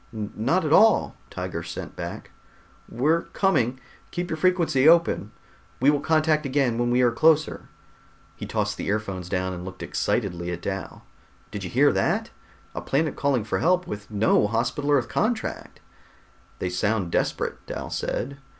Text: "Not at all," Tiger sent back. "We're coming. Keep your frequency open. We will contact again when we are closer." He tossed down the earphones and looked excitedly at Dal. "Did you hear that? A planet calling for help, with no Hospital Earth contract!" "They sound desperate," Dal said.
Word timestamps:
"Not 0.11 0.65
at 0.65 0.73
all," 0.73 1.15
Tiger 1.29 1.61
sent 1.61 1.95
back. 1.95 2.31
"We're 2.89 3.21
coming. 3.21 3.79
Keep 4.09 4.31
your 4.31 4.37
frequency 4.37 4.89
open. 4.89 5.31
We 5.79 5.91
will 5.91 5.99
contact 5.99 6.43
again 6.43 6.79
when 6.79 6.89
we 6.89 7.03
are 7.03 7.11
closer." 7.11 7.67
He 8.35 8.47
tossed 8.47 8.79
down 8.79 8.83
the 8.83 8.89
earphones 8.89 9.31
and 9.31 9.63
looked 9.63 9.83
excitedly 9.83 10.49
at 10.49 10.63
Dal. 10.63 11.03
"Did 11.51 11.63
you 11.63 11.69
hear 11.69 11.93
that? 11.93 12.31
A 12.73 12.81
planet 12.81 13.15
calling 13.15 13.43
for 13.43 13.59
help, 13.59 13.85
with 13.85 14.09
no 14.09 14.47
Hospital 14.47 14.89
Earth 14.89 15.07
contract!" 15.07 15.81
"They 16.57 16.69
sound 16.71 17.11
desperate," 17.11 17.63
Dal 17.67 17.91
said. 17.91 18.37